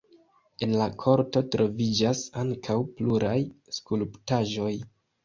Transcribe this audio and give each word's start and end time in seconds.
En 0.67 0.71
la 0.77 0.85
korto 1.01 1.43
troviĝas 1.55 2.21
ankaŭ 2.45 2.79
pluraj 2.95 3.35
skulptaĵoj. 3.77 4.73